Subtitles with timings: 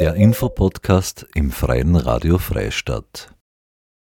[0.00, 3.32] Der Infopodcast im Freien Radio Freistadt.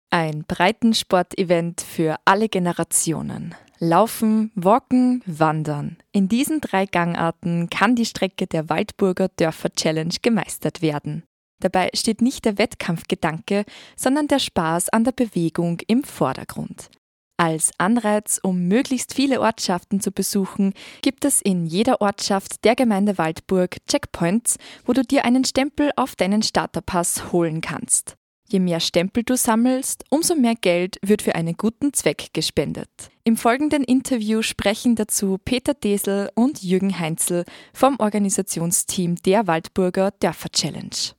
[0.08, 3.56] Ein Breitensport-Event für alle Generationen.
[3.80, 5.96] Laufen, Walken, Wandern.
[6.12, 11.24] In diesen drei Gangarten kann die Strecke der Waldburger Dörfer Challenge gemeistert werden.
[11.60, 13.64] Dabei steht nicht der Wettkampfgedanke,
[13.96, 16.88] sondern der Spaß an der Bewegung im Vordergrund.
[17.36, 20.72] Als Anreiz, um möglichst viele Ortschaften zu besuchen,
[21.02, 26.14] gibt es in jeder Ortschaft der Gemeinde Waldburg Checkpoints, wo du dir einen Stempel auf
[26.14, 28.16] deinen Starterpass holen kannst.
[28.46, 32.90] Je mehr Stempel du sammelst, umso mehr Geld wird für einen guten Zweck gespendet.
[33.24, 40.50] Im folgenden Interview sprechen dazu Peter Desel und Jürgen Heinzel vom Organisationsteam der Waldburger Dörfer
[40.50, 41.14] Challenge.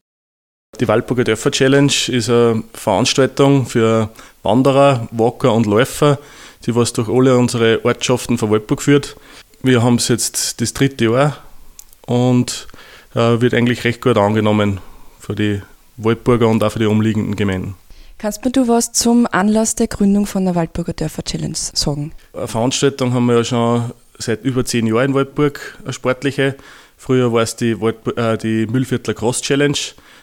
[0.79, 4.09] Die Waldburger Dörfer Challenge ist eine Veranstaltung für
[4.43, 6.19] Wanderer, Walker und Läufer,
[6.65, 9.15] die was durch alle unsere Ortschaften von Waldburg führt.
[9.63, 11.37] Wir haben es jetzt das dritte Jahr
[12.05, 12.67] und
[13.13, 14.79] äh, wird eigentlich recht gut angenommen
[15.19, 15.61] für die
[15.97, 17.75] Waldburger und auch für die umliegenden Gemeinden.
[18.17, 22.11] Kannst mir du was zum Anlass der Gründung von der Waldburger Dörfer Challenge sagen?
[22.33, 26.55] Eine Veranstaltung haben wir ja schon seit über zehn Jahren in Waldburg, eine sportliche.
[26.97, 29.77] Früher war es die, äh, die Müllviertler Cross Challenge.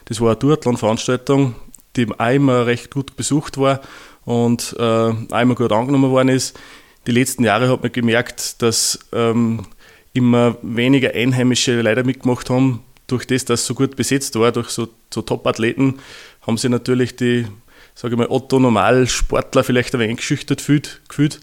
[0.06, 1.54] Das war eine Duathlon-Veranstaltung,
[1.96, 3.80] die einmal recht gut besucht war
[4.24, 4.82] und äh,
[5.30, 6.58] einmal gut angenommen worden ist.
[7.06, 9.66] Die letzten Jahre hat man gemerkt, dass ähm,
[10.12, 12.82] immer weniger Einheimische leider mitgemacht haben.
[13.08, 15.98] Durch das, dass es so gut besetzt war, durch so, so Top-Athleten,
[16.46, 17.46] haben sie natürlich die,
[17.94, 21.40] sage ich mal, Otto-Normal-Sportler vielleicht ein wenig geschüchtert gefühlt.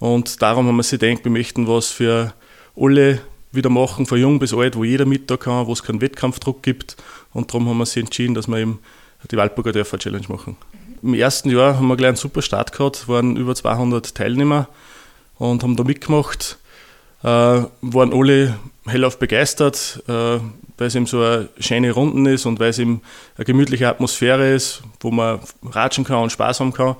[0.00, 2.32] Und darum haben wir sich gedacht, wir möchten was für
[2.76, 3.20] alle
[3.52, 6.62] wieder machen, von jung bis alt, wo jeder mit da kann, wo es keinen Wettkampfdruck
[6.62, 6.96] gibt.
[7.32, 8.80] Und darum haben wir sich entschieden, dass wir eben
[9.30, 10.56] die Waldburger Dörfer Challenge machen.
[11.02, 14.68] Im ersten Jahr haben wir gleich einen super Start gehabt, waren über 200 Teilnehmer
[15.38, 16.58] und haben da mitgemacht.
[17.22, 22.58] Äh, waren alle hellauf begeistert, äh, weil es eben so eine schöne Runden ist und
[22.58, 23.02] weil es eben
[23.36, 26.96] eine gemütliche Atmosphäre ist, wo man ratschen kann und Spaß haben kann.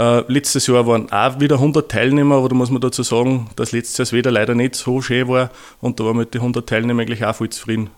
[0.00, 3.72] Äh, letztes Jahr waren auch wieder 100 Teilnehmer, aber da muss man dazu sagen, dass
[3.72, 5.50] letztes Jahr das Wetter leider nicht so schön war
[5.82, 7.90] und da waren mit den 100 Teilnehmern eigentlich auch voll zufrieden.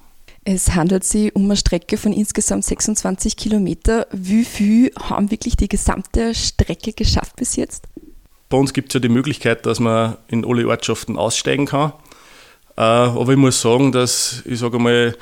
[0.43, 4.09] Es handelt sich um eine Strecke von insgesamt 26 Kilometer.
[4.11, 7.87] Wie viel haben wirklich die gesamte Strecke geschafft bis jetzt?
[8.49, 11.93] Bei uns gibt es ja die Möglichkeit, dass man in alle Ortschaften aussteigen kann.
[12.77, 15.17] Äh, aber ich muss sagen, dass ich sage mal,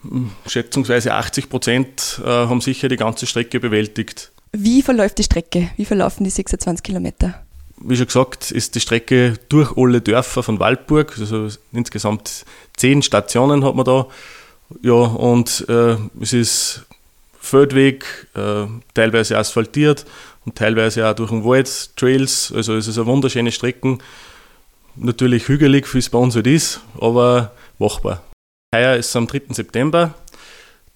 [0.00, 4.32] hm, schätzungsweise 80 Prozent äh, haben sicher die ganze Strecke bewältigt.
[4.52, 5.70] Wie verläuft die Strecke?
[5.76, 7.42] Wie verlaufen die 26 Kilometer?
[7.80, 12.44] Wie schon gesagt, ist die Strecke durch alle Dörfer von Waldburg, also insgesamt
[12.76, 14.06] zehn Stationen hat man da.
[14.82, 16.86] Ja, und äh, es ist
[17.38, 18.04] Feldweg,
[18.34, 20.04] äh, teilweise asphaltiert
[20.44, 22.52] und teilweise auch durch den Wald, Trails.
[22.54, 23.98] Also es ist eine wunderschöne Strecke.
[24.96, 28.22] Natürlich hügelig, wie es bei uns halt ist, aber machbar.
[28.74, 29.42] Heuer ist es am 3.
[29.50, 30.14] September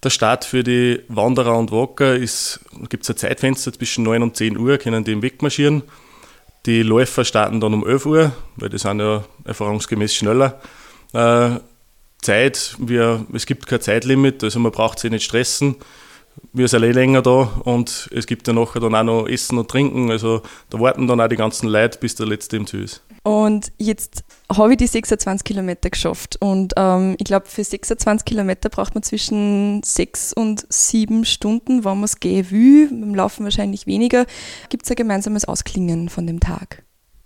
[0.03, 2.59] der Start für die Wanderer und Walker ist,
[2.89, 5.83] gibt es ein Zeitfenster zwischen 9 und 10 Uhr, können die im Weg marschieren.
[6.65, 10.61] Die Läufer starten dann um 11 Uhr, weil die sind ja erfahrungsgemäß schneller.
[11.13, 11.59] Äh,
[12.21, 15.75] Zeit, wir, es gibt kein Zeitlimit, also man braucht sich nicht stressen.
[16.51, 19.69] Wir sind eh länger da und es gibt ja nachher dann auch noch Essen und
[19.69, 23.03] Trinken, also da warten dann auch die ganzen Leute, bis der letzte im Ziel ist.
[23.23, 26.35] Und jetzt habe ich die 26 Kilometer geschafft.
[26.41, 31.95] Und ähm, ich glaube, für 26 Kilometer braucht man zwischen sechs und sieben Stunden, wenn
[31.95, 32.89] man es gehen will.
[32.89, 34.25] Beim Laufen wahrscheinlich weniger.
[34.69, 36.83] Gibt es ein gemeinsames Ausklingen von dem Tag?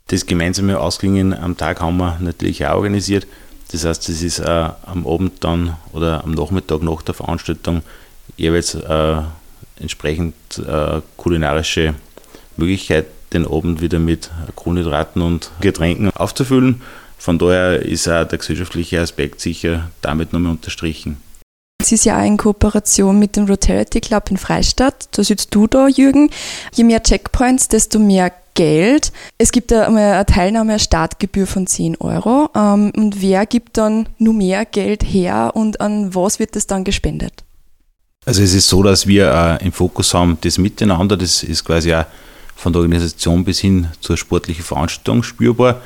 [0.08, 3.28] Das gemeinsame Ausklingen am Tag haben wir natürlich auch organisiert.
[3.72, 7.82] Das heißt, es ist äh, am Abend dann oder am Nachmittag nach der Veranstaltung
[8.38, 9.22] jeweils äh,
[9.80, 11.96] entsprechend äh, kulinarische
[12.56, 16.82] Möglichkeit den Abend wieder mit Kohlenhydraten und Getränken aufzufüllen.
[17.18, 21.18] Von daher ist auch der gesellschaftliche Aspekt sicher damit nochmal unterstrichen.
[21.82, 25.10] Es ist ja auch in Kooperation mit dem Rotarity Club in Freistadt.
[25.12, 26.30] Da sitzt du da, Jürgen.
[26.74, 29.12] Je mehr Checkpoints, desto mehr Geld.
[29.38, 32.50] Es gibt da einmal eine Teilnahme, eine Startgebühr von 10 Euro.
[32.56, 36.84] Ähm, und wer gibt dann nur mehr Geld her und an was wird das dann
[36.84, 37.44] gespendet?
[38.26, 41.16] Also es ist so, dass wir im Fokus haben das Miteinander.
[41.16, 42.06] Das ist quasi auch
[42.58, 45.82] von der Organisation bis hin zur sportlichen Veranstaltung spürbar.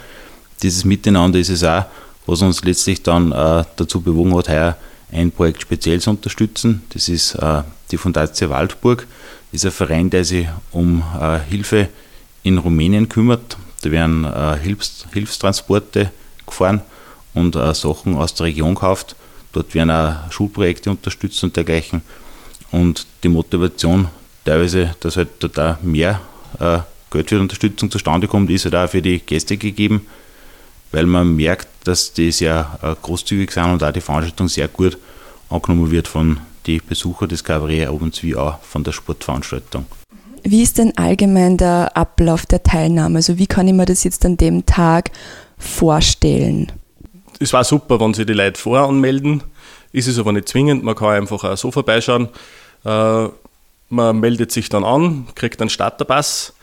[0.64, 1.86] Dieses Miteinander ist es auch,
[2.26, 4.78] was uns letztlich dann äh, dazu bewogen hat, heuer
[5.12, 6.84] ein Projekt speziell zu unterstützen.
[6.94, 9.06] Das ist äh, die Fundatie Waldburg.
[9.52, 11.90] Das ist ein Verein, der sich um äh, Hilfe
[12.44, 13.58] in Rumänien kümmert.
[13.82, 16.12] Da werden äh, Hilfs Hilfstransporte
[16.46, 16.82] gefahren
[17.34, 19.16] und äh, Sachen aus der Region gekauft.
[19.52, 22.02] Dort werden auch Schulprojekte unterstützt und dergleichen.
[22.72, 24.08] Und die Motivation
[24.46, 26.22] teilweise, dass halt da mehr
[26.60, 26.80] äh,
[27.12, 30.08] Geld für die Unterstützung zustande kommt, ist halt auch für die Gäste gegeben,
[30.92, 34.98] weil man merkt, dass die sehr äh, großzügig sind und auch die Veranstaltung sehr gut
[35.50, 39.86] angenommen wird von die Besucher des Kabarettabends wie auch von der Sportveranstaltung.
[40.44, 43.18] Wie ist denn allgemein der Ablauf der Teilnahme?
[43.18, 45.12] Also wie kann ich mir das jetzt an dem Tag
[45.58, 46.72] vorstellen?
[47.40, 49.44] Es war super, wenn sich die Leute voranmelden.
[49.92, 52.30] Ist es aber nicht zwingend, man kann einfach auch so vorbeischauen.
[52.86, 53.28] Äh,
[53.92, 56.54] man meldet sich dann an, kriegt einen Starterpass.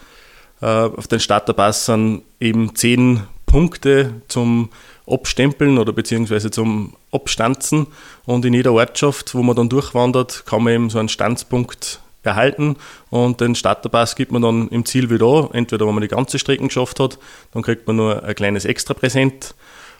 [0.60, 4.70] Äh, auf den Starterpass sind eben zehn Punkte zum
[5.06, 7.86] Abstempeln oder beziehungsweise zum Abstanzen.
[8.24, 12.76] Und in jeder Ortschaft, wo man dann durchwandert, kann man eben so einen Standspunkt erhalten
[13.10, 15.48] und den Starterpass gibt man dann im Ziel wieder an.
[15.52, 17.18] Entweder wenn man die ganze Strecke geschafft hat,
[17.52, 19.54] dann kriegt man nur ein kleines Extrapräsent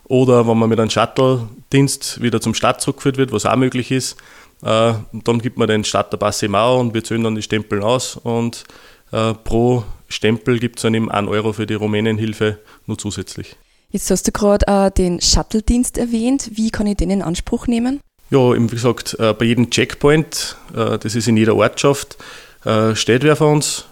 [0.04, 4.16] oder wenn man mit einem Shuttle-Dienst wieder zum Start zurückgeführt wird, was auch möglich ist,
[4.62, 8.16] äh, dann gibt man den Starterpass im auch und wir zählen dann die Stempel aus
[8.16, 8.64] und
[9.12, 13.56] äh, pro Stempel gibt es dann eben 1 Euro für die Rumänienhilfe nur zusätzlich.
[13.90, 16.50] Jetzt hast du gerade äh, den Shuttle-Dienst erwähnt.
[16.55, 18.00] Wie kann ich den in Anspruch nehmen?
[18.31, 22.19] Ja, wie gesagt, äh, bei jedem Checkpoint, äh, das ist in jeder Ortschaft,
[22.64, 23.87] äh, steht wer von uns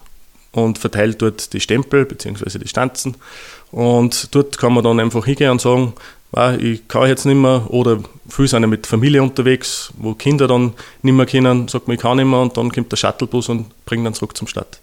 [0.53, 2.59] und verteilt dort die Stempel bzw.
[2.59, 3.17] die Stanzen.
[3.71, 5.95] Und dort kann man dann einfach hingehen und sagen,
[6.59, 7.71] ich kann jetzt nicht mehr.
[7.71, 11.97] Oder viele sind ja mit Familie unterwegs, wo Kinder dann nicht mehr können, sagt man,
[11.97, 14.81] ich kann nicht mehr und dann kommt der Shuttlebus und bringt dann zurück zum Start.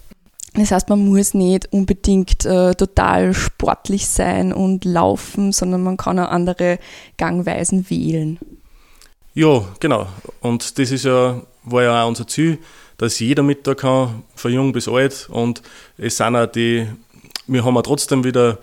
[0.54, 6.18] Das heißt, man muss nicht unbedingt äh, total sportlich sein und laufen, sondern man kann
[6.20, 6.78] auch andere
[7.16, 8.38] Gangweisen wählen.
[9.34, 10.06] Ja, genau.
[10.40, 12.58] Und das ist ja, war ja auch unser Ziel,
[12.98, 15.28] dass jeder mit da kann, von jung bis alt.
[15.28, 15.60] Und
[15.98, 16.86] es sind auch die,
[17.48, 18.58] wir haben auch trotzdem wieder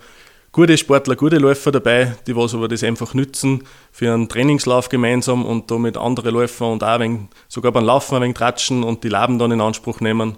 [0.52, 5.44] gute Sportler, gute Läufer dabei, die was aber das einfach nützen für einen Trainingslauf gemeinsam
[5.44, 9.02] und da mit anderen Läufern und auch wenig, sogar beim Laufen ein wenig tratschen und
[9.02, 10.36] die Laben dann in Anspruch nehmen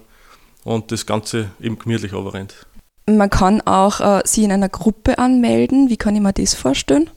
[0.63, 2.67] und das Ganze eben gemütlich rennt.
[3.07, 5.91] Man kann auch äh, sie in einer Gruppe anmelden.
[5.91, 7.11] Wie kann ich mir das vorstellen?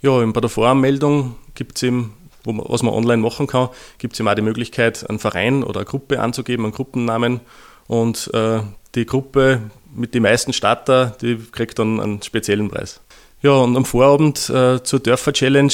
[0.00, 3.68] Ja, bei der Voranmeldung gibt es eben, man, was man online machen kann,
[3.98, 7.40] gibt es eben auch die Möglichkeit, einen Verein oder eine Gruppe anzugeben, einen Gruppennamen.
[7.86, 8.60] Und äh,
[8.96, 9.60] die Gruppe
[9.94, 13.00] mit den meisten Starter, die kriegt dann einen speziellen Preis.
[13.42, 15.72] Ja, und am Vorabend äh, zur Dörfer-Challenge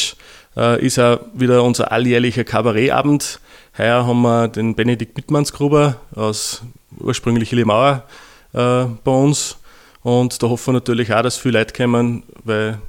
[0.57, 3.41] äh, ist auch wieder unser alljährlicher Kabarettabend.
[3.79, 6.63] Heuer haben wir den Benedikt Mittmannsgruber aus
[6.99, 8.05] ursprünglich Limauer
[8.53, 9.57] äh, bei uns.
[10.03, 12.81] Und da hoffen wir natürlich auch, dass viele Leute kommen, weil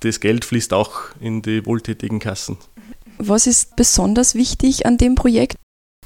[0.00, 2.58] das Geld fließt auch in die wohltätigen Kassen.
[3.18, 5.56] Was ist besonders wichtig an dem Projekt?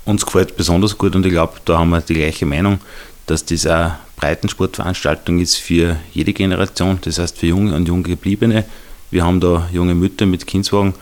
[0.09, 2.81] Uns gefällt besonders gut und ich glaube, da haben wir die gleiche Meinung,
[3.27, 8.65] dass das eine Breitensportveranstaltung ist für jede Generation, das heißt für junge und junge Gebliebene.
[9.11, 10.95] Wir haben da junge Mütter mit Kindswagen,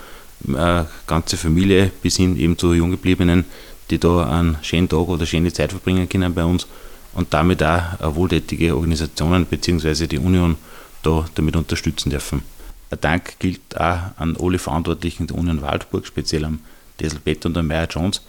[0.45, 3.45] eine ganze Familie bis hin eben zu Junggebliebenen,
[3.89, 6.67] die da einen schönen Tag oder schöne Zeit verbringen können bei uns
[7.13, 10.07] und damit auch wohltätige Organisationen bzw.
[10.07, 10.57] die Union
[11.03, 12.41] da damit unterstützen dürfen.
[12.89, 16.59] Ein Dank gilt auch an alle Verantwortlichen der Union Waldburg, speziell am
[16.99, 18.21] Desel Bett und am Meyer Jones,